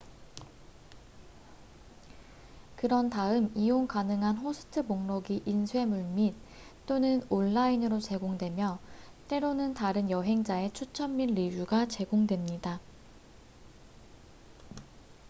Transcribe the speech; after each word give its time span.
그런 2.75 3.11
다음 3.11 3.51
이용 3.55 3.85
가능한 3.85 4.35
호스트 4.37 4.79
목록이 4.79 5.43
인쇄물 5.45 6.03
및/또는 6.87 7.21
온라인으로 7.29 7.99
제공되며 7.99 8.79
때로는 9.27 9.75
다른 9.75 10.09
여행자의 10.09 10.73
추천 10.73 11.17
및 11.17 11.27
리뷰가 11.27 11.87
제공됩니다 11.87 12.79